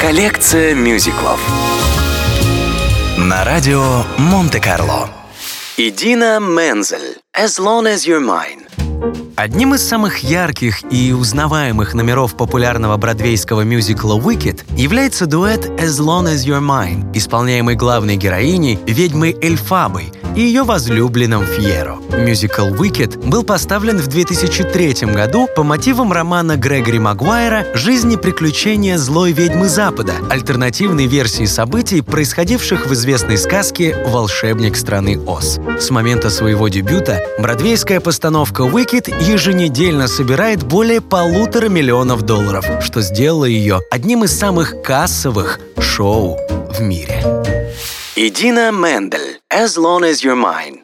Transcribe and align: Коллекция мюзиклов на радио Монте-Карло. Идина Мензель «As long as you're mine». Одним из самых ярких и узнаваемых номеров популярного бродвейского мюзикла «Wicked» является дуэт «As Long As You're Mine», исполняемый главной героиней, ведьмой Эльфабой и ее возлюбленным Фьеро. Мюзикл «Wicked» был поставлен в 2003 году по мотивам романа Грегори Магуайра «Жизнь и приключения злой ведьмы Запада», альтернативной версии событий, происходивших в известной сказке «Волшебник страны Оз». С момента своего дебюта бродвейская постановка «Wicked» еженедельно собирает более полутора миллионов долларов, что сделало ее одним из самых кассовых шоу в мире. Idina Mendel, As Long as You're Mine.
Коллекция 0.00 0.74
мюзиклов 0.74 1.40
на 3.16 3.44
радио 3.44 4.04
Монте-Карло. 4.18 5.08
Идина 5.76 6.38
Мензель 6.40 7.18
«As 7.36 7.58
long 7.58 7.84
as 7.86 8.06
you're 8.06 8.20
mine». 8.20 8.64
Одним 9.36 9.74
из 9.74 9.82
самых 9.82 10.18
ярких 10.18 10.84
и 10.92 11.12
узнаваемых 11.12 11.94
номеров 11.94 12.36
популярного 12.36 12.96
бродвейского 12.96 13.62
мюзикла 13.62 14.18
«Wicked» 14.18 14.62
является 14.76 15.26
дуэт 15.26 15.66
«As 15.80 15.98
Long 15.98 16.32
As 16.32 16.46
You're 16.46 16.60
Mine», 16.60 17.10
исполняемый 17.14 17.74
главной 17.74 18.16
героиней, 18.16 18.78
ведьмой 18.86 19.36
Эльфабой 19.42 20.12
и 20.36 20.40
ее 20.40 20.62
возлюбленным 20.62 21.44
Фьеро. 21.44 21.98
Мюзикл 22.16 22.68
«Wicked» 22.68 23.28
был 23.28 23.42
поставлен 23.42 23.98
в 23.98 24.06
2003 24.06 25.12
году 25.12 25.48
по 25.54 25.62
мотивам 25.62 26.12
романа 26.12 26.56
Грегори 26.56 26.98
Магуайра 26.98 27.66
«Жизнь 27.74 28.12
и 28.12 28.16
приключения 28.16 28.98
злой 28.98 29.32
ведьмы 29.32 29.68
Запада», 29.68 30.14
альтернативной 30.30 31.06
версии 31.06 31.44
событий, 31.44 32.00
происходивших 32.00 32.86
в 32.86 32.92
известной 32.94 33.38
сказке 33.38 33.96
«Волшебник 34.06 34.76
страны 34.76 35.18
Оз». 35.26 35.58
С 35.78 35.90
момента 35.90 36.30
своего 36.30 36.68
дебюта 36.68 37.20
бродвейская 37.38 38.00
постановка 38.00 38.64
«Wicked» 38.64 39.24
еженедельно 39.24 40.08
собирает 40.08 40.62
более 40.64 41.00
полутора 41.00 41.68
миллионов 41.68 42.22
долларов, 42.22 42.66
что 42.82 43.00
сделало 43.02 43.44
ее 43.44 43.80
одним 43.90 44.24
из 44.24 44.36
самых 44.36 44.82
кассовых 44.82 45.60
шоу 45.78 46.38
в 46.70 46.80
мире. 46.80 47.22
Idina 48.16 48.70
Mendel, 48.70 49.38
As 49.50 49.76
Long 49.76 50.04
as 50.04 50.22
You're 50.22 50.36
Mine. 50.36 50.83